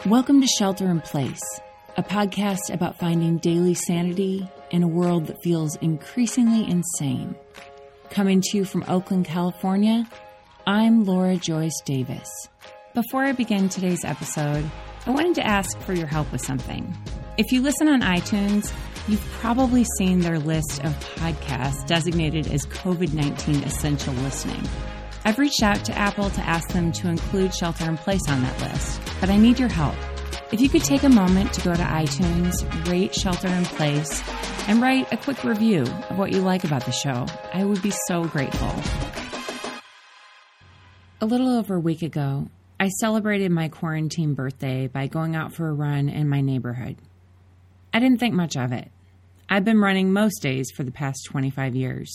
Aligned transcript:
Welcome 0.00 0.40
to 0.40 0.48
Shelter 0.48 0.90
in 0.90 1.00
Place, 1.00 1.40
a 1.96 2.02
podcast 2.02 2.72
about 2.72 2.98
finding 2.98 3.38
daily 3.38 3.74
sanity 3.74 4.48
in 4.72 4.82
a 4.82 4.88
world 4.88 5.26
that 5.26 5.40
feels 5.44 5.76
increasingly 5.76 6.68
insane. 6.68 7.36
Coming 8.10 8.40
to 8.40 8.56
you 8.56 8.64
from 8.64 8.84
Oakland, 8.88 9.26
California, 9.26 10.04
I'm 10.66 11.04
Laura 11.04 11.36
Joyce 11.36 11.80
Davis. 11.84 12.28
Before 12.94 13.22
I 13.22 13.30
begin 13.30 13.68
today's 13.68 14.04
episode, 14.04 14.68
I 15.06 15.10
wanted 15.10 15.36
to 15.36 15.46
ask 15.46 15.78
for 15.82 15.92
your 15.92 16.08
help 16.08 16.32
with 16.32 16.44
something. 16.44 16.92
If 17.38 17.52
you 17.52 17.62
listen 17.62 17.86
on 17.86 18.00
iTunes, 18.00 18.72
you've 19.06 19.24
probably 19.40 19.84
seen 19.98 20.18
their 20.18 20.40
list 20.40 20.82
of 20.84 20.92
podcasts 21.14 21.86
designated 21.86 22.48
as 22.48 22.66
COVID 22.66 23.14
19 23.14 23.62
essential 23.62 24.14
listening. 24.14 24.68
I've 25.24 25.38
reached 25.38 25.62
out 25.62 25.84
to 25.84 25.96
Apple 25.96 26.30
to 26.30 26.40
ask 26.40 26.68
them 26.70 26.90
to 26.92 27.08
include 27.08 27.54
Shelter 27.54 27.88
in 27.88 27.96
Place 27.96 28.28
on 28.28 28.42
that 28.42 28.60
list, 28.60 29.00
but 29.20 29.30
I 29.30 29.36
need 29.36 29.58
your 29.58 29.68
help. 29.68 29.94
If 30.50 30.60
you 30.60 30.68
could 30.68 30.82
take 30.82 31.04
a 31.04 31.08
moment 31.08 31.52
to 31.54 31.60
go 31.60 31.74
to 31.74 31.82
iTunes, 31.82 32.52
rate 32.90 33.14
Shelter 33.14 33.46
in 33.46 33.64
Place, 33.64 34.22
and 34.68 34.82
write 34.82 35.12
a 35.12 35.16
quick 35.16 35.44
review 35.44 35.82
of 35.82 36.18
what 36.18 36.32
you 36.32 36.40
like 36.40 36.64
about 36.64 36.84
the 36.84 36.92
show, 36.92 37.26
I 37.54 37.64
would 37.64 37.80
be 37.82 37.92
so 38.08 38.24
grateful. 38.24 38.74
A 41.20 41.26
little 41.26 41.56
over 41.56 41.76
a 41.76 41.80
week 41.80 42.02
ago, 42.02 42.48
I 42.80 42.88
celebrated 42.88 43.52
my 43.52 43.68
quarantine 43.68 44.34
birthday 44.34 44.88
by 44.88 45.06
going 45.06 45.36
out 45.36 45.52
for 45.52 45.68
a 45.68 45.72
run 45.72 46.08
in 46.08 46.28
my 46.28 46.40
neighborhood. 46.40 46.96
I 47.94 48.00
didn't 48.00 48.18
think 48.18 48.34
much 48.34 48.56
of 48.56 48.72
it. 48.72 48.90
I've 49.48 49.64
been 49.64 49.78
running 49.78 50.12
most 50.12 50.42
days 50.42 50.72
for 50.74 50.82
the 50.82 50.90
past 50.90 51.26
25 51.26 51.76
years. 51.76 52.12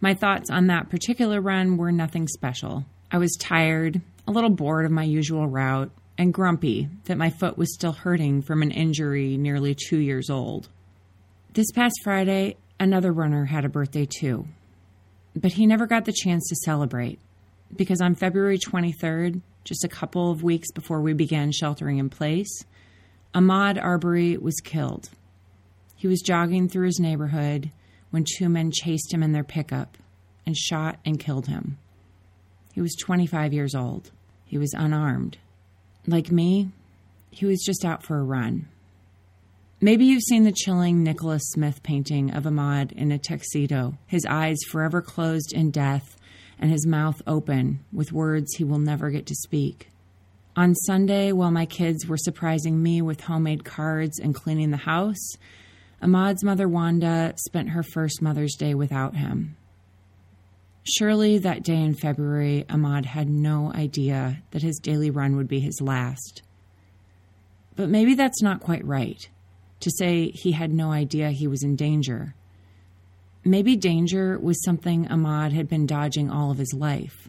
My 0.00 0.14
thoughts 0.14 0.48
on 0.50 0.68
that 0.68 0.90
particular 0.90 1.40
run 1.40 1.76
were 1.76 1.90
nothing 1.90 2.28
special. 2.28 2.84
I 3.10 3.18
was 3.18 3.36
tired, 3.40 4.00
a 4.26 4.30
little 4.30 4.50
bored 4.50 4.84
of 4.84 4.92
my 4.92 5.02
usual 5.02 5.48
route, 5.48 5.90
and 6.16 6.32
grumpy 6.32 6.88
that 7.04 7.18
my 7.18 7.30
foot 7.30 7.58
was 7.58 7.74
still 7.74 7.92
hurting 7.92 8.42
from 8.42 8.62
an 8.62 8.70
injury 8.70 9.36
nearly 9.36 9.74
two 9.74 9.98
years 9.98 10.30
old. 10.30 10.68
This 11.52 11.72
past 11.72 11.96
Friday, 12.04 12.56
another 12.78 13.12
runner 13.12 13.46
had 13.46 13.64
a 13.64 13.68
birthday 13.68 14.06
too. 14.06 14.46
But 15.34 15.52
he 15.52 15.66
never 15.66 15.86
got 15.86 16.04
the 16.04 16.12
chance 16.12 16.48
to 16.48 16.56
celebrate 16.56 17.18
because 17.74 18.00
on 18.00 18.14
February 18.14 18.58
23rd, 18.58 19.40
just 19.64 19.84
a 19.84 19.88
couple 19.88 20.30
of 20.30 20.42
weeks 20.42 20.70
before 20.72 21.00
we 21.00 21.12
began 21.12 21.52
sheltering 21.52 21.98
in 21.98 22.08
place, 22.08 22.64
Ahmaud 23.34 23.82
Arbery 23.82 24.36
was 24.36 24.60
killed. 24.60 25.10
He 25.96 26.06
was 26.06 26.22
jogging 26.22 26.68
through 26.68 26.86
his 26.86 27.00
neighborhood 27.00 27.70
when 28.10 28.24
two 28.24 28.48
men 28.48 28.70
chased 28.72 29.12
him 29.12 29.22
in 29.22 29.32
their 29.32 29.44
pickup 29.44 29.96
and 30.46 30.56
shot 30.56 30.98
and 31.04 31.20
killed 31.20 31.46
him. 31.46 31.78
He 32.72 32.80
was 32.80 32.96
25 32.96 33.52
years 33.52 33.74
old. 33.74 34.10
He 34.44 34.58
was 34.58 34.72
unarmed. 34.72 35.38
Like 36.06 36.32
me, 36.32 36.70
he 37.30 37.44
was 37.44 37.62
just 37.64 37.84
out 37.84 38.02
for 38.02 38.18
a 38.18 38.24
run. 38.24 38.68
Maybe 39.80 40.06
you've 40.06 40.22
seen 40.22 40.44
the 40.44 40.52
chilling 40.52 41.04
Nikkolas 41.04 41.42
Smith 41.42 41.82
painting 41.82 42.32
of 42.32 42.44
Ahmaud 42.44 42.92
in 42.92 43.12
a 43.12 43.18
tuxedo, 43.18 43.96
his 44.06 44.26
eyes 44.26 44.56
forever 44.70 45.00
closed 45.00 45.52
in 45.52 45.70
death 45.70 46.16
and 46.58 46.70
his 46.70 46.86
mouth 46.86 47.22
open 47.26 47.80
with 47.92 48.12
words 48.12 48.54
he 48.54 48.64
will 48.64 48.78
never 48.78 49.10
get 49.10 49.26
to 49.26 49.34
speak. 49.34 49.88
On 50.56 50.74
Sunday, 50.74 51.30
while 51.30 51.52
my 51.52 51.66
kids 51.66 52.06
were 52.06 52.16
surprising 52.16 52.82
me 52.82 53.00
with 53.00 53.20
homemade 53.20 53.64
cards 53.64 54.18
and 54.18 54.34
cleaning 54.34 54.72
the 54.72 54.76
house, 54.76 55.36
Ahmaud's 56.02 56.44
mother, 56.44 56.68
Wanda, 56.68 57.34
spent 57.36 57.70
her 57.70 57.82
first 57.82 58.22
Mother's 58.22 58.54
Day 58.54 58.74
without 58.74 59.16
him. 59.16 59.56
Surely 60.96 61.38
that 61.38 61.64
day 61.64 61.82
in 61.82 61.94
February, 61.94 62.64
Ahmaud 62.68 63.04
had 63.04 63.28
no 63.28 63.72
idea 63.74 64.42
that 64.52 64.62
his 64.62 64.78
daily 64.78 65.10
run 65.10 65.36
would 65.36 65.48
be 65.48 65.60
his 65.60 65.80
last. 65.80 66.42
But 67.76 67.90
maybe 67.90 68.14
that's 68.14 68.42
not 68.42 68.60
quite 68.60 68.84
right 68.84 69.28
to 69.80 69.90
say 69.90 70.30
he 70.34 70.52
had 70.52 70.72
no 70.72 70.90
idea 70.90 71.30
he 71.30 71.46
was 71.46 71.62
in 71.62 71.76
danger. 71.76 72.34
Maybe 73.44 73.76
danger 73.76 74.38
was 74.38 74.62
something 74.64 75.06
Ahmaud 75.06 75.52
had 75.52 75.68
been 75.68 75.86
dodging 75.86 76.30
all 76.30 76.50
of 76.50 76.58
his 76.58 76.74
life. 76.74 77.28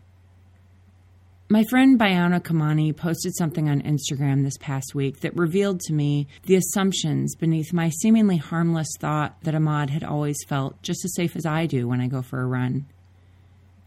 My 1.52 1.64
friend 1.64 2.00
Bayano 2.00 2.40
Kamani 2.40 2.96
posted 2.96 3.36
something 3.36 3.70
on 3.70 3.82
Instagram 3.82 4.44
this 4.44 4.60
past 4.60 4.94
week 4.94 5.22
that 5.22 5.36
revealed 5.36 5.80
to 5.80 5.94
me 5.94 6.28
the 6.44 6.54
assumptions 6.54 7.36
beneath 7.36 7.74
my 7.74 7.90
seemingly 7.90 8.38
harmless 8.38 8.90
thought 9.00 9.36
that 9.42 9.56
Ahmaud 9.56 9.90
had 9.90 10.04
always 10.04 10.38
felt 10.48 10.80
just 10.84 11.04
as 11.04 11.16
safe 11.16 11.36
as 11.36 11.48
I 11.48 11.66
do 11.66 11.88
when 11.88 12.02
I 12.02 12.08
go 12.08 12.22
for 12.22 12.40
a 12.40 12.46
run. 12.46 12.86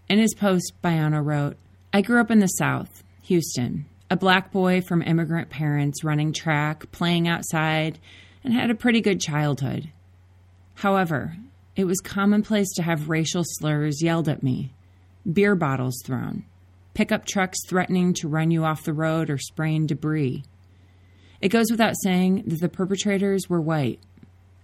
In 0.09 0.19
his 0.19 0.35
post, 0.35 0.73
Bayano 0.83 1.25
wrote, 1.25 1.57
I 1.93 2.03
grew 2.03 2.21
up 2.21 2.33
in 2.33 2.41
the 2.41 2.49
South, 2.49 3.05
Houston, 3.23 3.87
a 4.11 4.17
black 4.17 4.51
boy 4.51 4.81
from 4.81 5.01
immigrant 5.01 5.49
parents 5.49 6.03
running 6.03 6.33
track, 6.33 6.91
playing 6.91 7.29
outside, 7.29 8.01
and 8.43 8.53
had 8.53 8.73
a 8.73 8.75
pretty 8.75 9.01
good 9.01 9.21
childhood. 9.21 9.89
However, 10.75 11.37
it 11.77 11.85
was 11.85 12.01
commonplace 12.01 12.73
to 12.73 12.83
have 12.83 13.09
racial 13.09 13.45
slurs 13.47 14.03
yelled 14.03 14.29
at 14.29 14.43
me, 14.43 14.75
beer 15.33 15.55
bottles 15.55 16.03
thrown, 16.05 16.45
pickup 16.95 17.25
trucks 17.25 17.59
threatening 17.67 18.15
to 18.15 18.29
run 18.29 18.51
you 18.51 18.65
off 18.65 18.85
the 18.85 18.93
road 18.93 19.31
or 19.31 19.39
spraying 19.39 19.87
debris. 19.87 20.45
It 21.41 21.49
goes 21.49 21.67
without 21.71 21.95
saying 22.03 22.45
that 22.47 22.61
the 22.61 22.69
perpetrators 22.69 23.49
were 23.49 23.61
white. 23.61 24.01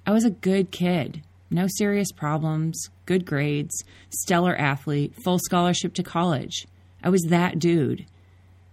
I 0.06 0.12
was 0.12 0.24
a 0.24 0.30
good 0.30 0.70
kid, 0.70 1.22
no 1.50 1.66
serious 1.66 2.12
problems, 2.12 2.88
good 3.06 3.24
grades, 3.24 3.84
stellar 4.10 4.56
athlete, 4.56 5.14
full 5.24 5.38
scholarship 5.38 5.94
to 5.94 6.02
college. 6.02 6.66
I 7.02 7.08
was 7.08 7.22
that 7.28 7.58
dude. 7.58 8.06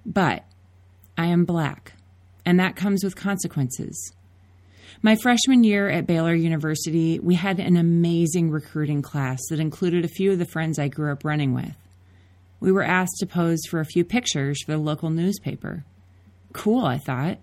But 0.06 0.44
I 1.18 1.28
am 1.28 1.46
black, 1.46 1.94
and 2.46 2.60
that 2.60 2.76
comes 2.76 3.04
with 3.04 3.16
consequences. 3.16 4.14
My 5.02 5.16
freshman 5.16 5.64
year 5.64 5.90
at 5.90 6.08
Baylor 6.08 6.36
University, 6.36 7.20
we 7.20 7.36
had 7.36 7.60
an 7.60 7.78
amazing 7.78 8.50
recruiting 8.50 9.02
class 9.02 9.40
that 9.50 9.60
included 9.60 10.06
a 10.06 10.10
few 10.10 10.32
of 10.32 10.40
the 10.40 10.46
friends 10.46 10.80
I 10.80 10.88
grew 10.88 11.12
up 11.12 11.26
running 11.26 11.54
with. 11.54 11.76
We 12.66 12.72
were 12.72 12.82
asked 12.82 13.18
to 13.20 13.28
pose 13.28 13.62
for 13.70 13.80
a 13.80 13.86
few 13.86 14.04
pictures 14.04 14.64
for 14.64 14.72
the 14.72 14.80
local 14.80 15.12
newspaper. 15.12 15.86
Cool, 16.52 16.84
I 16.84 16.98
thought. 16.98 17.38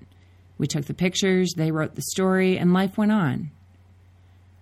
We 0.59 0.67
took 0.67 0.87
the 0.87 0.95
pictures, 0.95 1.55
they 1.57 1.71
wrote 1.71 1.95
the 1.95 2.03
story, 2.03 2.59
and 2.59 2.75
life 2.75 2.99
went 2.99 3.13
on. 3.13 3.53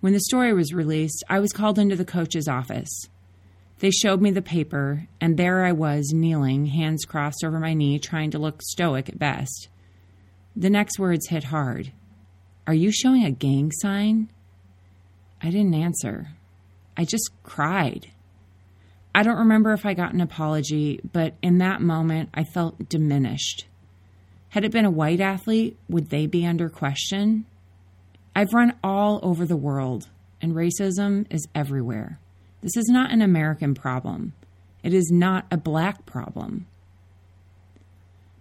When 0.00 0.12
the 0.12 0.21
story 0.21 0.53
was 0.53 0.75
released, 0.75 1.25
I 1.31 1.41
was 1.41 1.54
called 1.54 1.78
into 1.78 1.97
the 1.97 2.04
coach's 2.04 2.47
office. 2.47 2.91
They 3.78 3.91
showed 3.91 4.21
me 4.21 4.32
the 4.32 4.43
paper, 4.43 5.09
and 5.19 5.38
there 5.38 5.65
I 5.65 5.72
was, 5.72 6.12
kneeling, 6.12 6.66
hands 6.66 7.06
crossed 7.06 7.42
over 7.42 7.59
my 7.59 7.72
knee, 7.72 7.98
trying 7.98 8.31
to 8.32 8.38
look 8.38 8.60
stoic 8.60 9.09
at 9.09 9.19
best. 9.19 9.71
The 10.54 10.69
next 10.69 10.98
words 10.98 11.28
hit 11.28 11.44
hard. 11.44 11.91
Are 12.66 12.75
you 12.75 12.92
showing 12.92 13.25
a 13.25 13.31
gang 13.31 13.72
sign? 13.72 14.31
I 15.42 15.47
didn't 15.48 15.72
answer. 15.72 16.32
I 16.98 17.06
just 17.06 17.31
cried. 17.44 18.10
I 19.15 19.22
don't 19.22 19.38
remember 19.38 19.72
if 19.72 19.84
I 19.84 19.94
got 19.94 20.15
an 20.15 20.21
apology, 20.21 21.00
but 21.12 21.34
in 21.43 21.59
that 21.59 21.81
moment, 21.81 22.31
I 22.32 22.44
felt 22.44 22.88
diminished. 22.88 23.66
Had 24.50 24.65
it 24.65 24.72
been 24.72 24.84
a 24.84 24.91
white 24.91 25.21
athlete, 25.21 25.76
would 25.88 26.10
they 26.10 26.26
be 26.26 26.47
under 26.47 26.69
question? 26.69 27.44
I've 28.34 28.53
run 28.54 28.75
all 28.82 29.21
over 29.22 29.44
the 29.44 29.56
world, 29.56 30.09
and 30.41 30.54
racism 30.54 31.26
is 31.31 31.48
everywhere. 31.54 32.19
This 32.60 32.76
is 32.76 32.88
not 32.88 33.12
an 33.12 33.22
American 33.22 33.75
problem. 33.75 34.32
It 34.82 34.94
is 34.94 35.10
not 35.12 35.47
a 35.50 35.56
black 35.56 36.06
problem. 36.06 36.66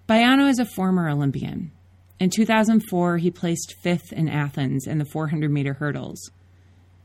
Bayano 0.07 0.49
is 0.49 0.59
a 0.59 0.65
former 0.65 1.09
Olympian. 1.09 1.71
In 2.19 2.29
2004, 2.29 3.17
he 3.17 3.31
placed 3.31 3.75
fifth 3.81 4.11
in 4.11 4.27
Athens 4.27 4.87
in 4.87 4.97
the 4.97 5.05
400 5.05 5.51
meter 5.51 5.73
hurdles. 5.73 6.31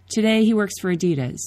Today, 0.08 0.44
he 0.44 0.54
works 0.54 0.74
for 0.80 0.92
Adidas. 0.92 1.38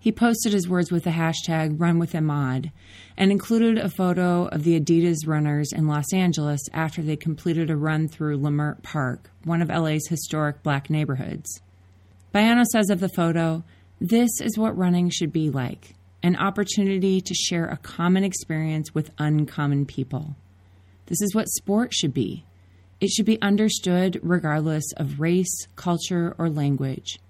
He 0.00 0.12
posted 0.12 0.52
his 0.52 0.68
words 0.68 0.92
with 0.92 1.04
the 1.04 1.10
hashtag 1.10 1.76
RunWithAhmaud 1.76 2.70
and 3.16 3.32
included 3.32 3.78
a 3.78 3.90
photo 3.90 4.46
of 4.46 4.62
the 4.62 4.78
Adidas 4.78 5.26
runners 5.26 5.72
in 5.72 5.88
Los 5.88 6.12
Angeles 6.12 6.60
after 6.72 7.02
they 7.02 7.16
completed 7.16 7.68
a 7.68 7.76
run 7.76 8.06
through 8.06 8.38
Leimert 8.38 8.82
Park, 8.84 9.30
one 9.44 9.60
of 9.60 9.68
LA's 9.68 10.06
historic 10.08 10.62
black 10.62 10.88
neighborhoods. 10.88 11.60
Bayano 12.32 12.64
says 12.64 12.90
of 12.90 13.00
the 13.00 13.08
photo, 13.08 13.64
This 14.00 14.40
is 14.40 14.56
what 14.56 14.78
running 14.78 15.10
should 15.10 15.32
be 15.32 15.50
like 15.50 15.94
an 16.22 16.36
opportunity 16.36 17.20
to 17.20 17.34
share 17.34 17.66
a 17.66 17.76
common 17.76 18.24
experience 18.24 18.92
with 18.92 19.10
uncommon 19.18 19.86
people. 19.86 20.36
This 21.06 21.22
is 21.22 21.34
what 21.34 21.48
sport 21.48 21.94
should 21.94 22.12
be. 22.12 22.44
It 23.00 23.08
should 23.10 23.24
be 23.24 23.40
understood 23.40 24.18
regardless 24.22 24.92
of 24.96 25.20
race, 25.20 25.68
culture, 25.76 26.34
or 26.36 26.50
language. 26.50 27.20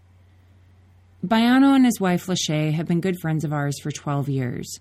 Bayano 1.25 1.75
and 1.75 1.85
his 1.85 2.01
wife 2.01 2.27
Lachey 2.27 2.73
have 2.75 2.87
been 2.87 3.01
good 3.01 3.19
friends 3.21 3.45
of 3.45 3.53
ours 3.53 3.81
for 3.81 3.91
12 3.91 4.29
years. 4.29 4.79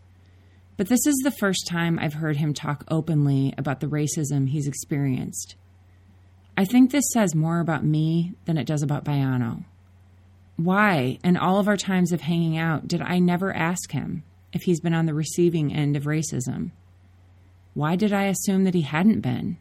But 0.78 0.88
this 0.88 1.08
is 1.08 1.16
the 1.24 1.32
first 1.32 1.66
time 1.68 1.98
I've 1.98 2.14
heard 2.14 2.38
him 2.38 2.54
talk 2.54 2.84
openly 2.90 3.56
about 3.58 3.80
the 3.80 3.88
racism 3.88 4.48
he's 4.48 4.68
experienced. 4.68 5.56
I 6.56 6.64
think 6.64 6.92
this 6.92 7.10
says 7.12 7.34
more 7.34 7.60
about 7.60 7.84
me 7.84 8.34
than 8.46 8.58
it 8.58 8.68
does 8.68 8.84
about 8.84 9.04
Bayano. 9.04 9.66
Why, 10.58 11.18
in 11.24 11.38
all 11.38 11.60
of 11.60 11.68
our 11.68 11.78
times 11.78 12.12
of 12.12 12.22
hanging 12.22 12.56
out, 12.56 12.88
did 12.88 13.02
I 13.02 13.18
never 13.18 13.52
ask 13.52 13.92
him 13.92 14.24
if 14.54 14.62
he's 14.62 14.80
been 14.80 14.94
on 14.94 15.08
the 15.08 15.16
receiving 15.16 15.74
end 15.74 15.96
of 15.96 16.04
racism? 16.04 16.70
Why 17.74 17.96
did 17.96 18.14
I 18.14 18.26
assume 18.26 18.64
that 18.66 18.76
he 18.76 18.82
hadn't 18.82 19.22
been? 19.22 19.58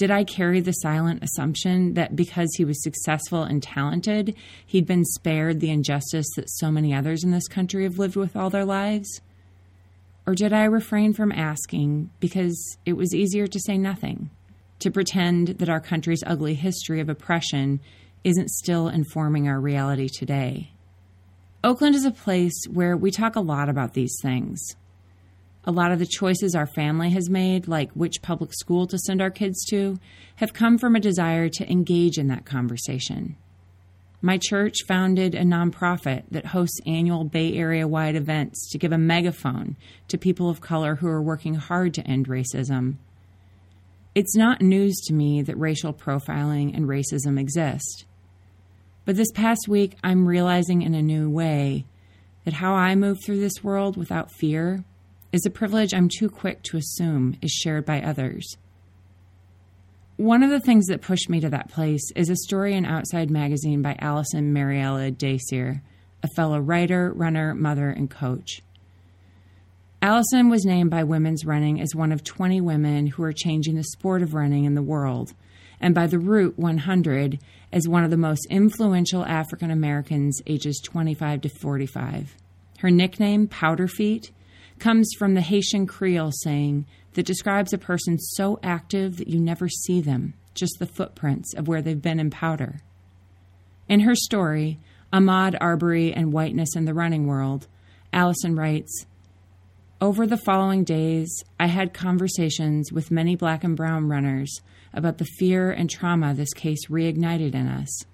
Did 0.00 0.10
I 0.10 0.24
carry 0.24 0.60
the 0.60 0.72
silent 0.72 1.22
assumption 1.22 1.92
that 1.92 2.16
because 2.16 2.48
he 2.56 2.64
was 2.64 2.82
successful 2.82 3.42
and 3.42 3.62
talented, 3.62 4.34
he'd 4.64 4.86
been 4.86 5.04
spared 5.04 5.60
the 5.60 5.68
injustice 5.68 6.26
that 6.36 6.48
so 6.48 6.70
many 6.70 6.94
others 6.94 7.22
in 7.22 7.32
this 7.32 7.46
country 7.46 7.82
have 7.84 7.98
lived 7.98 8.16
with 8.16 8.34
all 8.34 8.48
their 8.48 8.64
lives? 8.64 9.20
Or 10.26 10.34
did 10.34 10.54
I 10.54 10.64
refrain 10.64 11.12
from 11.12 11.32
asking 11.32 12.08
because 12.18 12.78
it 12.86 12.94
was 12.94 13.14
easier 13.14 13.46
to 13.48 13.60
say 13.60 13.76
nothing, 13.76 14.30
to 14.78 14.90
pretend 14.90 15.48
that 15.58 15.68
our 15.68 15.80
country's 15.80 16.24
ugly 16.26 16.54
history 16.54 17.00
of 17.00 17.10
oppression 17.10 17.78
isn't 18.24 18.48
still 18.48 18.88
informing 18.88 19.48
our 19.48 19.60
reality 19.60 20.08
today? 20.08 20.70
Oakland 21.62 21.94
is 21.94 22.06
a 22.06 22.10
place 22.10 22.64
where 22.72 22.96
we 22.96 23.10
talk 23.10 23.36
a 23.36 23.40
lot 23.40 23.68
about 23.68 23.92
these 23.92 24.16
things. 24.22 24.76
A 25.64 25.72
lot 25.72 25.92
of 25.92 25.98
the 25.98 26.06
choices 26.06 26.54
our 26.54 26.66
family 26.66 27.10
has 27.10 27.28
made, 27.28 27.68
like 27.68 27.90
which 27.92 28.22
public 28.22 28.52
school 28.54 28.86
to 28.86 28.98
send 28.98 29.20
our 29.20 29.30
kids 29.30 29.62
to, 29.66 29.98
have 30.36 30.54
come 30.54 30.78
from 30.78 30.96
a 30.96 31.00
desire 31.00 31.48
to 31.50 31.70
engage 31.70 32.16
in 32.16 32.28
that 32.28 32.46
conversation. 32.46 33.36
My 34.22 34.38
church 34.38 34.84
founded 34.86 35.34
a 35.34 35.42
nonprofit 35.42 36.24
that 36.30 36.46
hosts 36.46 36.80
annual 36.86 37.24
Bay 37.24 37.54
Area 37.54 37.86
wide 37.86 38.16
events 38.16 38.70
to 38.70 38.78
give 38.78 38.92
a 38.92 38.98
megaphone 38.98 39.76
to 40.08 40.18
people 40.18 40.48
of 40.48 40.60
color 40.60 40.96
who 40.96 41.08
are 41.08 41.22
working 41.22 41.54
hard 41.54 41.94
to 41.94 42.06
end 42.06 42.28
racism. 42.28 42.96
It's 44.14 44.36
not 44.36 44.60
news 44.60 44.98
to 45.06 45.14
me 45.14 45.40
that 45.42 45.58
racial 45.58 45.94
profiling 45.94 46.74
and 46.74 46.86
racism 46.86 47.38
exist. 47.38 48.04
But 49.04 49.16
this 49.16 49.32
past 49.32 49.68
week, 49.68 49.96
I'm 50.04 50.26
realizing 50.26 50.82
in 50.82 50.94
a 50.94 51.02
new 51.02 51.30
way 51.30 51.86
that 52.44 52.54
how 52.54 52.74
I 52.74 52.94
move 52.94 53.18
through 53.24 53.40
this 53.40 53.64
world 53.64 53.96
without 53.96 54.32
fear 54.32 54.84
is 55.32 55.46
a 55.46 55.50
privilege 55.50 55.94
I'm 55.94 56.08
too 56.08 56.28
quick 56.28 56.62
to 56.64 56.76
assume 56.76 57.36
is 57.40 57.50
shared 57.50 57.84
by 57.84 58.00
others. 58.00 58.56
One 60.16 60.42
of 60.42 60.50
the 60.50 60.60
things 60.60 60.86
that 60.86 61.00
pushed 61.00 61.30
me 61.30 61.40
to 61.40 61.48
that 61.50 61.70
place 61.70 62.02
is 62.14 62.28
a 62.28 62.36
story 62.36 62.74
in 62.74 62.84
Outside 62.84 63.30
Magazine 63.30 63.80
by 63.80 63.96
Alison 64.00 64.52
Mariella 64.52 65.10
Désir, 65.10 65.80
a 66.22 66.28
fellow 66.36 66.58
writer, 66.58 67.12
runner, 67.12 67.54
mother, 67.54 67.88
and 67.88 68.10
coach. 68.10 68.60
Alison 70.02 70.48
was 70.48 70.64
named 70.64 70.90
by 70.90 71.04
Women's 71.04 71.46
Running 71.46 71.80
as 71.80 71.94
one 71.94 72.12
of 72.12 72.24
20 72.24 72.60
women 72.60 73.06
who 73.06 73.22
are 73.22 73.32
changing 73.32 73.76
the 73.76 73.84
sport 73.84 74.22
of 74.22 74.34
running 74.34 74.64
in 74.64 74.74
the 74.74 74.82
world, 74.82 75.32
and 75.80 75.94
by 75.94 76.06
the 76.06 76.18
Root 76.18 76.58
100 76.58 77.38
as 77.72 77.88
one 77.88 78.04
of 78.04 78.10
the 78.10 78.16
most 78.16 78.46
influential 78.50 79.24
African 79.24 79.70
Americans 79.70 80.40
ages 80.46 80.80
25 80.84 81.42
to 81.42 81.48
45. 81.48 82.36
Her 82.80 82.90
nickname, 82.90 83.46
Powder 83.46 83.88
Feet, 83.88 84.30
comes 84.80 85.12
from 85.18 85.34
the 85.34 85.40
Haitian 85.40 85.86
Creole 85.86 86.32
saying 86.32 86.86
that 87.12 87.26
describes 87.26 87.72
a 87.72 87.78
person 87.78 88.18
so 88.18 88.58
active 88.62 89.18
that 89.18 89.28
you 89.28 89.38
never 89.38 89.68
see 89.68 90.00
them, 90.00 90.34
just 90.54 90.78
the 90.78 90.86
footprints 90.86 91.54
of 91.54 91.68
where 91.68 91.82
they've 91.82 92.00
been 92.00 92.18
in 92.18 92.30
powder. 92.30 92.80
In 93.88 94.00
her 94.00 94.14
story, 94.14 94.78
Ahmaud 95.12 95.56
Arbery 95.60 96.12
and 96.12 96.32
Whiteness 96.32 96.76
in 96.76 96.84
the 96.84 96.94
Running 96.94 97.26
World, 97.26 97.66
Alison 98.12 98.56
writes 98.56 99.06
Over 100.00 100.26
the 100.26 100.36
following 100.36 100.84
days, 100.84 101.44
I 101.58 101.66
had 101.66 101.92
conversations 101.92 102.92
with 102.92 103.10
many 103.10 103.36
black 103.36 103.64
and 103.64 103.76
brown 103.76 104.08
runners 104.08 104.60
about 104.92 105.18
the 105.18 105.24
fear 105.24 105.70
and 105.70 105.90
trauma 105.90 106.34
this 106.34 106.52
case 106.54 106.86
reignited 106.88 107.54
in 107.54 107.68
us. 107.68 108.04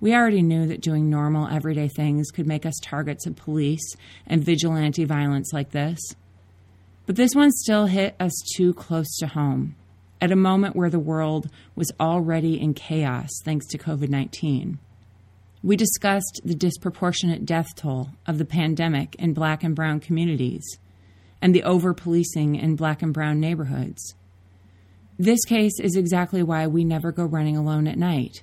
We 0.00 0.14
already 0.14 0.42
knew 0.42 0.66
that 0.66 0.80
doing 0.80 1.08
normal, 1.08 1.48
everyday 1.48 1.88
things 1.88 2.30
could 2.30 2.46
make 2.46 2.66
us 2.66 2.74
targets 2.82 3.26
of 3.26 3.36
police 3.36 3.96
and 4.26 4.44
vigilante 4.44 5.04
violence 5.04 5.52
like 5.52 5.70
this. 5.70 5.98
But 7.06 7.16
this 7.16 7.34
one 7.34 7.50
still 7.52 7.86
hit 7.86 8.16
us 8.18 8.32
too 8.56 8.74
close 8.74 9.16
to 9.18 9.26
home, 9.26 9.76
at 10.20 10.32
a 10.32 10.36
moment 10.36 10.76
where 10.76 10.90
the 10.90 10.98
world 10.98 11.50
was 11.74 11.92
already 12.00 12.60
in 12.60 12.74
chaos 12.74 13.30
thanks 13.44 13.66
to 13.68 13.78
COVID 13.78 14.08
19. 14.08 14.78
We 15.62 15.76
discussed 15.76 16.42
the 16.44 16.54
disproportionate 16.54 17.46
death 17.46 17.74
toll 17.74 18.10
of 18.26 18.36
the 18.36 18.44
pandemic 18.44 19.14
in 19.16 19.32
black 19.32 19.64
and 19.64 19.74
brown 19.74 20.00
communities 20.00 20.78
and 21.40 21.54
the 21.54 21.62
over 21.62 21.94
policing 21.94 22.56
in 22.56 22.76
black 22.76 23.02
and 23.02 23.14
brown 23.14 23.40
neighborhoods. 23.40 24.14
This 25.18 25.44
case 25.44 25.78
is 25.80 25.96
exactly 25.96 26.42
why 26.42 26.66
we 26.66 26.84
never 26.84 27.12
go 27.12 27.24
running 27.24 27.56
alone 27.56 27.86
at 27.86 27.96
night 27.96 28.42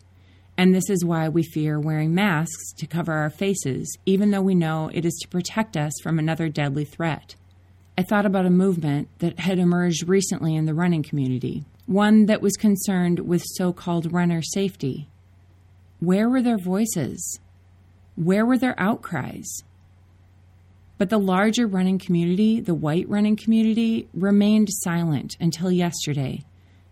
and 0.57 0.73
this 0.73 0.89
is 0.89 1.05
why 1.05 1.29
we 1.29 1.43
fear 1.43 1.79
wearing 1.79 2.13
masks 2.13 2.73
to 2.77 2.87
cover 2.87 3.13
our 3.13 3.29
faces, 3.29 3.97
even 4.05 4.31
though 4.31 4.41
we 4.41 4.55
know 4.55 4.89
it 4.93 5.05
is 5.05 5.17
to 5.21 5.27
protect 5.27 5.75
us 5.77 5.93
from 6.03 6.19
another 6.19 6.49
deadly 6.49 6.85
threat. 6.85 7.35
I 7.97 8.03
thought 8.03 8.25
about 8.25 8.45
a 8.45 8.51
movement 8.51 9.09
that 9.19 9.39
had 9.39 9.59
emerged 9.59 10.07
recently 10.07 10.55
in 10.55 10.65
the 10.65 10.73
running 10.73 11.03
community, 11.03 11.65
one 11.85 12.25
that 12.27 12.41
was 12.41 12.53
concerned 12.53 13.19
with 13.19 13.43
so 13.45 13.73
called 13.73 14.11
runner 14.13 14.41
safety. 14.41 15.07
Where 15.99 16.29
were 16.29 16.41
their 16.41 16.57
voices? 16.57 17.39
Where 18.15 18.45
were 18.45 18.57
their 18.57 18.79
outcries? 18.79 19.63
But 20.97 21.09
the 21.09 21.17
larger 21.17 21.65
running 21.65 21.97
community, 21.97 22.59
the 22.59 22.75
white 22.75 23.09
running 23.09 23.35
community, 23.35 24.07
remained 24.13 24.69
silent 24.71 25.35
until 25.39 25.71
yesterday 25.71 26.43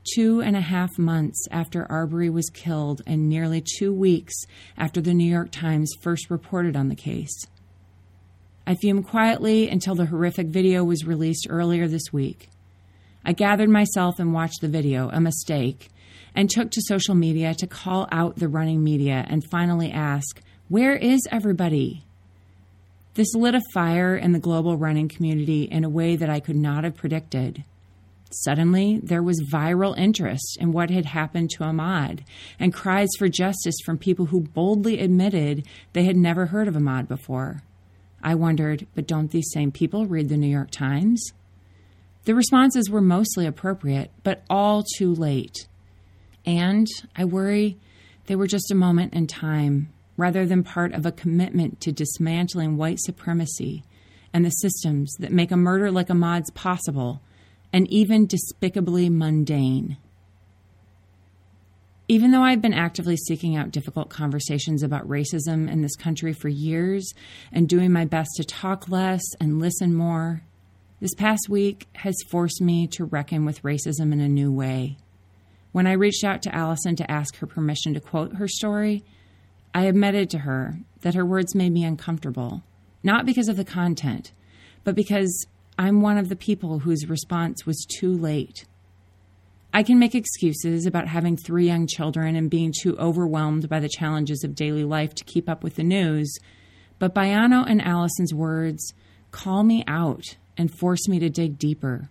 two 0.04 0.42
and 0.42 0.56
a 0.56 0.62
half 0.62 0.98
months 0.98 1.48
after 1.51 1.86
Arbery 1.92 2.30
was 2.30 2.50
killed 2.50 3.01
and 3.06 3.30
nearly 3.30 3.62
two 3.62 3.94
weeks 3.94 4.34
after 4.78 5.01
the 5.01 5.13
New 5.13 5.30
York 5.30 5.51
Times 5.51 5.92
first 6.01 6.30
reported 6.30 6.75
on 6.75 6.90
the 6.90 6.96
case. 6.96 7.46
I 8.66 8.75
fumed 8.75 9.07
quietly 9.07 9.68
until 9.68 9.96
the 9.96 10.06
horrific 10.06 10.48
video 10.48 10.84
was 10.84 11.06
released 11.06 11.48
earlier 11.50 11.88
this 11.88 12.13
week. 12.13 12.50
I 13.25 13.34
gathered 13.34 13.69
myself 13.69 14.19
and 14.19 14.34
watched 14.34 14.62
the 14.62 14.68
video, 14.68 15.10
a 15.10 15.19
mistake, 15.19 15.90
and 16.36 16.50
took 16.50 16.72
to 16.72 16.81
social 16.81 17.16
media 17.16 17.54
to 17.56 17.68
call 17.68 18.07
out 18.12 18.38
the 18.38 18.48
running 18.48 18.84
media 18.84 19.25
and 19.28 19.44
finally 19.44 19.92
ask, 19.92 20.42
Where 20.68 20.95
is 20.95 21.28
everybody? 21.31 22.04
This 23.16 23.34
lit 23.34 23.56
a 23.56 23.62
fire 23.74 24.16
in 24.16 24.31
the 24.31 24.40
global 24.40 24.78
running 24.78 25.10
community 25.10 25.63
in 25.63 25.84
a 25.84 25.90
way 25.90 26.16
that 26.16 26.30
I 26.30 26.40
could 26.40 26.56
not 26.56 26.84
have 26.84 26.95
predicted. 26.95 27.63
Suddenly, 28.31 29.00
there 29.02 29.24
was 29.24 29.50
viral 29.52 29.98
interest 29.98 30.58
in 30.60 30.72
what 30.72 30.92
had 30.92 31.06
happened 31.06 31.50
to 31.52 31.64
Ahmaud 31.64 32.24
and 32.60 32.74
cries 32.74 33.10
for 33.18 33.28
justice 33.28 33.78
from 33.84 33.98
people 33.98 34.28
who 34.28 34.42
boldly 34.42 35.00
admitted 35.00 35.66
they 35.94 36.04
had 36.04 36.16
never 36.16 36.48
heard 36.48 36.68
of 36.68 36.76
Ahmaud 36.76 37.08
before. 37.08 37.64
I 38.22 38.36
wondered, 38.36 38.86
but 38.94 39.08
don't 39.08 39.31
these 39.31 39.50
same 39.52 39.72
people 39.72 40.06
read 40.06 40.30
the 40.30 40.38
New 40.38 40.48
York 40.48 40.70
Times? 40.70 41.31
The 42.26 42.36
responses 42.36 42.90
were 42.90 43.02
mostly 43.02 43.48
appropriate, 43.48 44.12
but 44.24 44.44
all 44.50 44.84
too 44.98 45.16
late. 45.16 45.68
And 46.46 46.88
I 47.16 47.26
worry 47.26 47.78
they 48.28 48.36
were 48.36 48.48
just 48.48 48.71
a 48.71 48.76
moment 48.76 49.14
in 49.14 49.26
time 49.26 49.92
rather 50.18 50.45
than 50.45 50.64
part 50.64 50.94
of 50.94 51.06
a 51.06 51.12
commitment 51.12 51.80
to 51.81 51.92
dismantling 51.92 52.78
white 52.78 53.00
supremacy 53.00 53.83
and 54.33 54.45
the 54.45 54.50
systems 54.52 55.16
that 55.19 55.31
make 55.31 55.50
a 55.50 55.57
murder 55.57 55.90
like 55.90 56.09
Ahmaud's 56.09 56.52
possible 56.52 57.21
and 57.71 57.88
even 57.92 58.26
despicably 58.26 59.09
mundane. 59.09 59.97
Even 62.07 62.31
though 62.31 62.42
I've 62.42 62.61
been 62.61 62.73
actively 62.73 63.16
seeking 63.16 63.56
out 63.56 63.69
difficult 63.69 64.09
conversations 64.09 64.81
about 64.81 65.07
racism 65.07 65.71
in 65.71 65.81
this 65.81 65.95
country 65.95 66.33
for 66.33 66.49
years 66.49 67.14
and 67.52 67.69
doing 67.69 67.92
my 67.92 68.06
best 68.06 68.31
to 68.38 68.44
talk 68.44 68.90
less 68.90 69.21
and 69.40 69.59
listen 69.59 69.94
more, 69.94 70.42
this 70.99 71.14
past 71.14 71.47
week 71.49 71.88
has 71.94 72.16
forced 72.31 72.61
me 72.61 72.88
to 72.94 73.06
reckon 73.06 73.45
with 73.45 73.61
racism 73.61 74.11
in 74.11 74.19
a 74.19 74.28
new 74.28 74.52
way. 74.52 74.97
When 75.71 75.85
I 75.85 75.94
reached 75.94 76.23
out 76.23 76.42
to 76.42 76.56
Alison 76.56 76.95
to 76.95 77.11
ask 77.11 77.35
her 77.38 77.45
permission 77.45 77.94
to 77.94 77.99
quote 77.99 78.38
her 78.38 78.47
story, 78.47 79.04
I 79.73 79.83
admitted 79.83 80.31
to 80.31 80.40
her 80.40 80.80
that 81.02 81.14
her 81.14 81.26
words 81.26 81.54
made 81.54 81.71
me 81.71 81.83
uncomfortable, 81.83 82.64
not 83.04 83.28
because 83.28 83.49
of 83.49 83.56
the 83.56 83.64
content, 83.64 84.31
but 84.83 84.95
because 84.95 85.45
I'm 85.80 86.02
one 86.02 86.18
of 86.18 86.28
the 86.28 86.36
people 86.36 86.80
whose 86.80 87.07
response 87.07 87.66
was 87.66 87.88
too 87.90 88.12
late. 88.12 88.66
I 89.74 89.81
can 89.81 89.98
make 89.98 90.14
excuses 90.14 90.86
about 90.86 91.07
having 91.07 91.38
three 91.38 91.68
young 91.68 91.88
children 91.88 92.36
and 92.36 92.50
being 92.50 92.74
too 92.78 92.98
overwhelmed 92.98 93.69
by 93.69 93.80
the 93.80 93.88
challenges 93.88 94.44
of 94.44 94.56
daily 94.56 94.83
life 94.83 95.16
to 95.16 95.24
keep 95.24 95.48
up 95.48 95.64
with 95.64 95.78
the 95.78 95.83
news, 95.86 96.38
but 97.00 97.16
Bayano 97.16 97.64
and 97.66 97.81
Alison's 97.81 98.33
words 98.33 98.94
call 99.31 99.64
me 99.64 99.86
out 99.88 100.36
and 100.57 100.69
force 100.69 101.07
me 101.07 101.18
to 101.19 101.30
dig 101.30 101.57
deeper. 101.57 102.09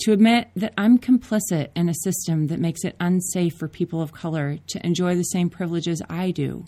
To 0.00 0.12
admit 0.12 0.48
that 0.54 0.74
I'm 0.76 0.98
complicit 0.98 1.68
in 1.74 1.88
a 1.88 1.94
system 1.94 2.48
that 2.48 2.60
makes 2.60 2.84
it 2.84 2.96
unsafe 3.00 3.54
for 3.56 3.66
people 3.66 4.02
of 4.02 4.12
color 4.12 4.58
to 4.66 4.86
enjoy 4.86 5.14
the 5.14 5.22
same 5.22 5.48
privileges 5.48 6.02
I 6.10 6.32
do. 6.32 6.66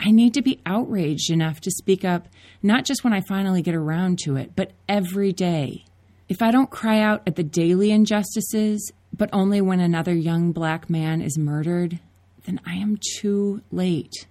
I 0.00 0.10
need 0.10 0.34
to 0.34 0.42
be 0.42 0.60
outraged 0.64 1.30
enough 1.30 1.60
to 1.62 1.70
speak 1.70 2.04
up, 2.04 2.28
not 2.62 2.84
just 2.84 3.02
when 3.02 3.12
I 3.12 3.20
finally 3.20 3.62
get 3.62 3.74
around 3.74 4.18
to 4.20 4.36
it, 4.36 4.52
but 4.54 4.72
every 4.88 5.32
day. 5.32 5.84
If 6.28 6.40
I 6.42 6.50
don't 6.50 6.70
cry 6.70 7.00
out 7.00 7.22
at 7.26 7.36
the 7.36 7.42
daily 7.42 7.90
injustices, 7.90 8.92
but 9.16 9.30
only 9.32 9.60
when 9.60 9.80
another 9.80 10.14
young 10.14 10.52
black 10.52 10.88
man 10.88 11.20
is 11.20 11.38
murdered, 11.38 11.98
then 12.44 12.60
I 12.64 12.74
am 12.74 12.98
too 13.16 13.62
late. 13.72 14.26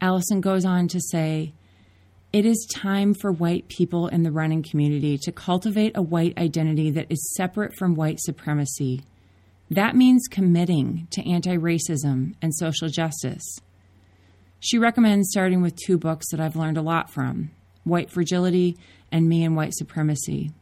Alison 0.00 0.40
goes 0.40 0.64
on 0.64 0.86
to 0.88 1.00
say, 1.00 1.52
It 2.32 2.46
is 2.46 2.68
time 2.72 3.14
for 3.14 3.32
white 3.32 3.68
people 3.68 4.06
in 4.08 4.22
the 4.22 4.30
running 4.30 4.62
community 4.62 5.18
to 5.22 5.32
cultivate 5.32 5.96
a 5.96 6.02
white 6.02 6.38
identity 6.38 6.90
that 6.90 7.10
is 7.10 7.34
separate 7.34 7.72
from 7.76 7.94
white 7.94 8.20
supremacy, 8.20 9.02
That 9.70 9.96
means 9.96 10.28
committing 10.30 11.08
to 11.10 11.28
anti 11.28 11.56
racism 11.56 12.34
and 12.40 12.54
social 12.54 12.88
justice. 12.88 13.42
She 14.64 14.78
recommends 14.78 15.28
starting 15.30 15.60
with 15.60 15.76
two 15.76 15.98
books 15.98 16.30
that 16.30 16.40
I've 16.40 16.56
learned 16.56 16.78
a 16.78 16.82
lot 16.82 17.10
from 17.10 17.50
White 17.84 18.10
Fragility 18.10 18.78
and 19.12 19.28
Me 19.28 19.44
and 19.44 19.54
White 19.54 19.74
Supremacy. 19.74 20.52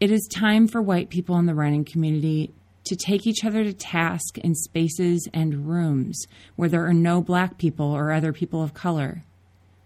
It 0.00 0.10
is 0.10 0.26
time 0.34 0.66
for 0.66 0.82
white 0.82 1.10
people 1.10 1.36
in 1.36 1.46
the 1.46 1.54
running 1.54 1.84
community 1.84 2.52
to 2.86 2.96
take 2.96 3.24
each 3.24 3.44
other 3.44 3.62
to 3.62 3.72
task 3.72 4.36
in 4.38 4.56
spaces 4.56 5.28
and 5.32 5.68
rooms 5.68 6.26
where 6.56 6.68
there 6.68 6.84
are 6.84 6.92
no 6.92 7.22
black 7.22 7.56
people 7.56 7.86
or 7.86 8.10
other 8.10 8.32
people 8.32 8.64
of 8.64 8.74
color. 8.74 9.22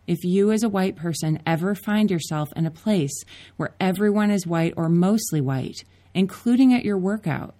If 0.06 0.24
you, 0.24 0.52
as 0.52 0.62
a 0.62 0.70
white 0.70 0.96
person, 0.96 1.42
ever 1.44 1.74
find 1.74 2.10
yourself 2.10 2.48
in 2.56 2.64
a 2.64 2.70
place 2.70 3.24
where 3.58 3.74
everyone 3.78 4.30
is 4.30 4.46
white 4.46 4.72
or 4.78 4.88
mostly 4.88 5.42
white, 5.42 5.84
including 6.14 6.72
at 6.72 6.86
your 6.86 6.96
workout, 6.96 7.54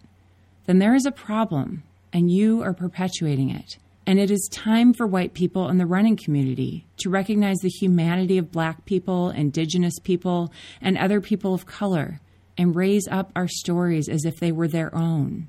then 0.65 0.79
there 0.79 0.95
is 0.95 1.05
a 1.05 1.13
problem 1.13 1.83
and 2.11 2.31
you 2.31 2.63
are 2.63 2.73
perpetuating 2.73 3.51
it. 3.51 3.77
And 4.07 4.21
it 4.21 4.31
is 4.31 4.49
time 4.53 4.93
for 4.93 5.07
white 5.07 5.35
people 5.35 5.69
in 5.69 5.79
the 5.79 5.87
running 5.87 6.17
community 6.17 6.87
to 6.99 7.11
recognize 7.11 7.59
the 7.59 7.69
humanity 7.69 8.39
of 8.39 8.53
black 8.53 8.85
people, 8.85 9.31
indigenous 9.31 9.99
people, 9.99 10.53
and 10.81 10.97
other 10.97 11.21
people 11.21 11.55
of 11.55 11.67
color 11.67 12.21
and 12.57 12.77
raise 12.77 13.07
up 13.11 13.33
our 13.35 13.49
stories 13.49 14.09
as 14.09 14.25
if 14.25 14.39
they 14.39 14.53
were 14.53 14.69
their 14.69 14.95
own. 14.95 15.49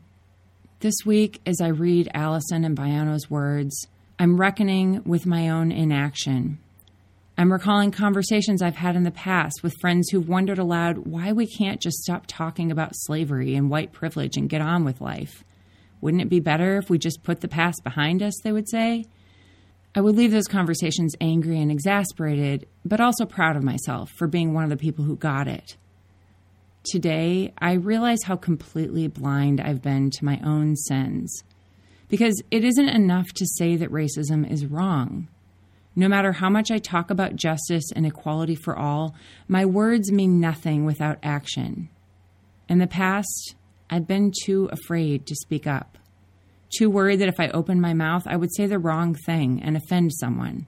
This 0.79 0.95
week, 1.05 1.41
as 1.45 1.61
I 1.61 1.67
read 1.67 2.09
Alison 2.13 2.63
and 2.63 2.75
Bayano's 2.75 3.29
words, 3.29 3.87
I'm 4.19 4.39
reckoning 4.39 5.03
with 5.05 5.25
my 5.25 5.49
own 5.49 5.71
inaction. 5.71 6.59
I'm 7.37 7.53
recalling 7.53 7.91
conversations 7.91 8.63
I've 8.63 8.75
had 8.75 8.95
in 8.95 9.03
the 9.03 9.11
past 9.11 9.61
with 9.61 9.77
friends 9.79 10.09
who've 10.09 10.27
wondered 10.27 10.57
aloud 10.57 10.99
why 10.99 11.31
we 11.31 11.45
can't 11.45 11.79
just 11.79 11.97
stop 11.97 12.25
talking 12.27 12.71
about 12.71 12.91
slavery 12.93 13.55
and 13.55 13.69
white 13.69 13.91
privilege 13.91 14.37
and 14.37 14.49
get 14.49 14.61
on 14.61 14.83
with 14.83 15.01
life. 15.01 15.43
Wouldn't 16.01 16.21
it 16.21 16.29
be 16.29 16.39
better 16.39 16.77
if 16.77 16.89
we 16.89 16.97
just 16.97 17.23
put 17.23 17.41
the 17.41 17.47
past 17.47 17.83
behind 17.83 18.21
us, 18.21 18.33
they 18.43 18.51
would 18.51 18.69
say? 18.69 19.05
I 19.95 20.01
would 20.01 20.15
leave 20.15 20.31
those 20.31 20.47
conversations 20.47 21.15
angry 21.19 21.59
and 21.59 21.71
exasperated, 21.71 22.67
but 22.85 23.01
also 23.01 23.25
proud 23.25 23.55
of 23.55 23.63
myself 23.63 24.11
for 24.11 24.27
being 24.27 24.53
one 24.53 24.63
of 24.63 24.69
the 24.69 24.77
people 24.77 25.05
who 25.05 25.15
got 25.15 25.47
it. 25.47 25.75
Today, 26.83 27.51
I 27.57 27.73
realize 27.73 28.23
how 28.23 28.35
completely 28.35 29.07
blind 29.07 29.59
I've 29.59 29.81
been 29.81 30.11
to 30.11 30.25
my 30.25 30.39
own 30.43 30.75
sins. 30.75 31.43
Because 32.09 32.41
it 32.51 32.63
isn't 32.63 32.87
enough 32.87 33.27
to 33.35 33.45
say 33.45 33.75
that 33.75 33.91
racism 33.91 34.49
is 34.49 34.65
wrong. 34.65 35.27
No 35.95 36.07
matter 36.07 36.31
how 36.31 36.49
much 36.49 36.69
I 36.69 36.77
talk 36.77 37.09
about 37.09 37.35
justice 37.35 37.91
and 37.93 38.05
equality 38.05 38.55
for 38.55 38.77
all, 38.77 39.15
my 39.47 39.65
words 39.65 40.11
mean 40.11 40.39
nothing 40.39 40.85
without 40.85 41.17
action. 41.23 41.89
In 42.69 42.77
the 42.77 42.87
past, 42.87 43.55
I've 43.89 44.07
been 44.07 44.31
too 44.45 44.69
afraid 44.71 45.25
to 45.27 45.35
speak 45.35 45.65
up, 45.65 45.97
too 46.77 46.89
worried 46.89 47.17
that 47.17 47.29
if 47.29 47.39
I 47.39 47.49
opened 47.49 47.81
my 47.81 47.93
mouth, 47.93 48.23
I 48.27 48.35
would 48.35 48.53
say 48.53 48.65
the 48.65 48.79
wrong 48.79 49.15
thing 49.15 49.61
and 49.63 49.77
offend 49.77 50.11
someone. 50.13 50.67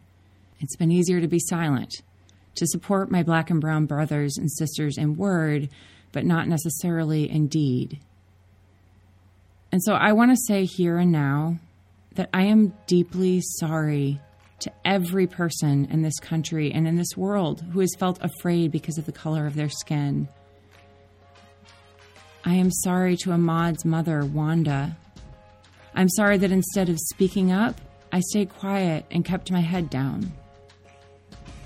It's 0.60 0.76
been 0.76 0.92
easier 0.92 1.20
to 1.22 1.28
be 1.28 1.40
silent, 1.40 1.94
to 2.56 2.68
support 2.68 3.12
my 3.12 3.24
black 3.24 3.50
and 3.50 3.60
brown 3.60 3.86
brothers 3.86 4.38
and 4.38 4.52
sisters 4.52 4.98
in 4.98 5.18
word, 5.18 5.70
but 6.12 6.26
not 6.26 6.48
necessarily 6.48 7.30
in 7.30 7.48
deed. 7.48 8.00
And 9.72 9.84
so 9.84 9.94
I 9.94 10.14
want 10.14 10.32
to 10.32 10.46
say 10.48 10.66
here 10.66 10.98
and 10.98 11.12
now 11.12 11.60
that 12.16 12.30
I 12.34 12.44
am 12.44 12.74
deeply 12.88 13.42
sorry 13.42 14.20
to 14.62 14.72
every 14.84 15.28
person 15.28 15.86
in 15.92 16.02
this 16.02 16.20
country 16.20 16.72
and 16.72 16.88
in 16.88 16.96
this 16.96 17.16
world 17.16 17.62
who 17.72 17.80
has 17.80 17.96
felt 17.98 18.20
afraid 18.22 18.72
because 18.72 18.98
of 18.98 19.06
the 19.06 19.12
color 19.12 19.46
of 19.46 19.56
their 19.56 19.70
skin. 19.70 20.28
I 22.50 22.56
am 22.56 22.72
sorry 22.72 23.15
to 23.18 23.32
Ahmaud's 23.32 23.86
mother, 23.86 24.25
Wanda. 24.25 24.98
I'm 25.94 26.10
sorry 26.10 26.36
that 26.39 26.51
instead 26.51 26.89
of 26.89 26.98
speaking 26.98 27.51
up, 27.51 27.79
I 28.12 28.22
stayed 28.22 28.50
quiet 28.50 29.06
and 29.12 29.24
kept 29.24 29.51
my 29.51 29.60
head 29.60 29.91
down. 29.91 30.34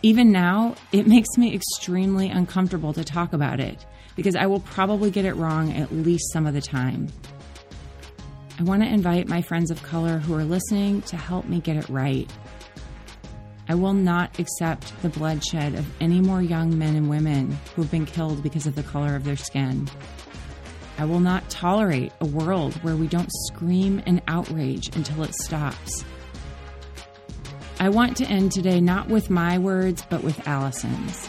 Even 0.01 0.29
now, 0.29 0.75
it 0.91 1.07
makes 1.07 1.37
me 1.37 1.55
extremely 1.55 2.27
uncomfortable 2.27 2.91
to 2.91 3.03
talk 3.05 3.31
about 3.31 3.61
it 3.61 3.85
because 4.17 4.35
I 4.35 4.45
will 4.45 4.59
probably 4.59 5.09
get 5.09 5.23
it 5.23 5.35
wrong 5.35 5.71
at 5.71 5.93
least 5.93 6.33
some 6.33 6.45
of 6.45 6.53
the 6.53 6.59
time. 6.61 7.07
I 8.59 8.63
want 8.63 8.83
to 8.83 8.89
invite 8.89 9.29
my 9.29 9.41
friends 9.41 9.71
of 9.71 9.81
color 9.83 10.17
who 10.17 10.35
are 10.35 10.43
listening 10.43 11.01
to 11.03 11.15
help 11.15 11.45
me 11.45 11.61
get 11.61 11.77
it 11.77 11.87
right. 11.87 12.29
I 13.69 13.75
will 13.75 13.93
not 13.93 14.37
accept 14.37 15.01
the 15.01 15.07
bloodshed 15.07 15.75
of 15.75 15.85
any 16.01 16.19
more 16.19 16.41
young 16.41 16.77
men 16.77 16.97
and 16.97 17.09
women 17.09 17.57
who 17.73 17.83
have 17.83 17.91
been 17.91 18.05
killed 18.05 18.43
because 18.43 18.67
of 18.67 18.75
the 18.75 18.83
color 18.83 19.15
of 19.15 19.23
their 19.23 19.37
skin. 19.37 19.87
I 20.97 21.05
will 21.05 21.19
not 21.19 21.49
tolerate 21.49 22.11
a 22.21 22.25
world 22.25 22.73
where 22.83 22.95
we 22.95 23.07
don't 23.07 23.31
scream 23.47 23.99
in 24.05 24.21
outrage 24.27 24.95
until 24.95 25.23
it 25.23 25.33
stops. 25.35 26.05
I 27.79 27.89
want 27.89 28.15
to 28.17 28.25
end 28.25 28.51
today 28.51 28.79
not 28.79 29.09
with 29.09 29.29
my 29.29 29.57
words, 29.57 30.05
but 30.09 30.23
with 30.23 30.47
Alison's. 30.47 31.27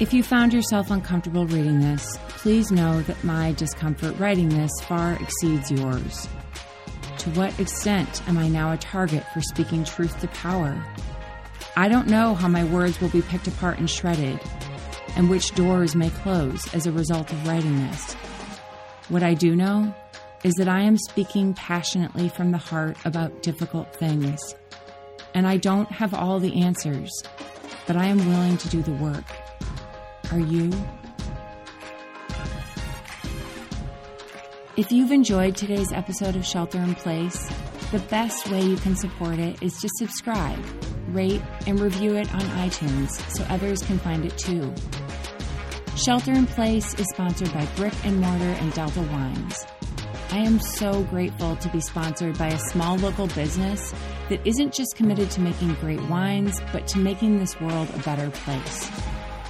If 0.00 0.12
you 0.12 0.22
found 0.22 0.52
yourself 0.52 0.90
uncomfortable 0.90 1.46
reading 1.46 1.80
this, 1.80 2.18
please 2.28 2.70
know 2.70 3.02
that 3.02 3.24
my 3.24 3.52
discomfort 3.52 4.16
writing 4.18 4.48
this 4.48 4.70
far 4.82 5.14
exceeds 5.14 5.72
yours. 5.72 6.28
To 7.18 7.30
what 7.30 7.58
extent 7.58 8.22
am 8.28 8.38
I 8.38 8.48
now 8.48 8.72
a 8.72 8.76
target 8.76 9.24
for 9.34 9.40
speaking 9.40 9.82
truth 9.82 10.20
to 10.20 10.28
power? 10.28 10.80
I 11.76 11.88
don't 11.88 12.06
know 12.06 12.34
how 12.34 12.46
my 12.46 12.62
words 12.64 13.00
will 13.00 13.08
be 13.08 13.22
picked 13.22 13.48
apart 13.48 13.78
and 13.78 13.90
shredded, 13.90 14.38
and 15.18 15.28
which 15.28 15.54
doors 15.54 15.94
may 15.94 16.08
close 16.08 16.72
as 16.72 16.86
a 16.86 16.92
result 16.92 17.30
of 17.30 17.46
writing 17.46 17.76
this. 17.88 18.14
What 19.08 19.22
I 19.22 19.34
do 19.34 19.54
know 19.56 19.92
is 20.44 20.54
that 20.54 20.68
I 20.68 20.82
am 20.82 20.96
speaking 20.96 21.52
passionately 21.54 22.28
from 22.28 22.52
the 22.52 22.58
heart 22.58 22.96
about 23.04 23.42
difficult 23.42 23.92
things. 23.94 24.40
And 25.34 25.46
I 25.46 25.56
don't 25.56 25.90
have 25.90 26.14
all 26.14 26.38
the 26.38 26.62
answers, 26.62 27.10
but 27.86 27.96
I 27.96 28.06
am 28.06 28.18
willing 28.18 28.56
to 28.58 28.68
do 28.68 28.80
the 28.80 28.92
work. 28.92 29.24
Are 30.30 30.38
you? 30.38 30.70
If 34.76 34.92
you've 34.92 35.10
enjoyed 35.10 35.56
today's 35.56 35.92
episode 35.92 36.36
of 36.36 36.46
Shelter 36.46 36.78
in 36.78 36.94
Place, 36.94 37.50
the 37.90 37.98
best 38.10 38.48
way 38.50 38.62
you 38.62 38.76
can 38.76 38.94
support 38.94 39.40
it 39.40 39.60
is 39.60 39.76
to 39.80 39.88
subscribe, 39.96 40.64
rate, 41.14 41.42
and 41.66 41.80
review 41.80 42.16
it 42.16 42.32
on 42.34 42.40
iTunes 42.40 43.10
so 43.36 43.44
others 43.44 43.82
can 43.82 43.98
find 43.98 44.24
it 44.24 44.36
too. 44.38 44.72
Shelter 45.96 46.32
in 46.32 46.46
Place 46.46 46.94
is 46.94 47.06
sponsored 47.12 47.52
by 47.52 47.66
Brick 47.76 47.94
and 48.04 48.20
Mortar 48.20 48.44
and 48.60 48.72
Delta 48.72 49.02
Wines. 49.02 49.66
I 50.30 50.38
am 50.38 50.60
so 50.60 51.02
grateful 51.04 51.56
to 51.56 51.68
be 51.70 51.80
sponsored 51.80 52.36
by 52.38 52.48
a 52.48 52.58
small 52.70 52.96
local 52.98 53.28
business 53.28 53.94
that 54.28 54.46
isn't 54.46 54.74
just 54.74 54.94
committed 54.94 55.30
to 55.32 55.40
making 55.40 55.74
great 55.74 56.02
wines, 56.02 56.60
but 56.72 56.86
to 56.88 56.98
making 56.98 57.38
this 57.38 57.58
world 57.60 57.88
a 57.94 57.98
better 58.00 58.30
place. 58.30 58.90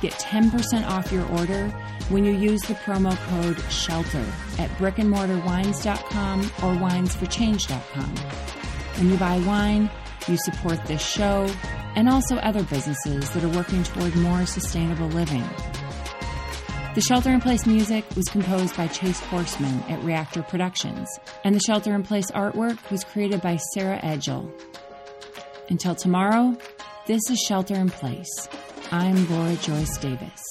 Get 0.00 0.12
10% 0.12 0.88
off 0.88 1.10
your 1.10 1.28
order 1.32 1.68
when 2.10 2.24
you 2.24 2.32
use 2.32 2.62
the 2.62 2.74
promo 2.74 3.16
code 3.26 3.60
SHELTER 3.70 4.24
at 4.58 4.70
brickandmortarwines.com 4.78 6.40
or 6.40 6.74
winesforchange.com. 6.80 8.14
When 8.96 9.10
you 9.10 9.16
buy 9.16 9.38
wine, 9.40 9.90
you 10.28 10.36
support 10.38 10.84
this 10.84 11.04
show 11.04 11.48
and 11.94 12.08
also 12.08 12.36
other 12.36 12.62
businesses 12.64 13.30
that 13.30 13.44
are 13.44 13.56
working 13.56 13.82
toward 13.82 14.14
more 14.16 14.46
sustainable 14.46 15.08
living. 15.08 15.44
The 16.94 17.00
Shelter 17.00 17.30
in 17.30 17.40
Place 17.40 17.66
music 17.66 18.04
was 18.16 18.28
composed 18.28 18.76
by 18.76 18.88
Chase 18.88 19.20
Horseman 19.20 19.82
at 19.88 20.02
Reactor 20.02 20.42
Productions, 20.42 21.08
and 21.44 21.54
the 21.54 21.60
Shelter 21.60 21.94
in 21.94 22.02
Place 22.02 22.30
artwork 22.32 22.90
was 22.90 23.04
created 23.04 23.40
by 23.40 23.56
Sarah 23.72 24.00
Edgel. 24.02 24.52
Until 25.70 25.94
tomorrow, 25.94 26.56
this 27.06 27.22
is 27.30 27.38
Shelter 27.38 27.74
in 27.74 27.88
Place. 27.88 28.48
I'm 28.90 29.28
Laura 29.30 29.54
Joyce 29.56 29.96
Davis. 29.98 30.42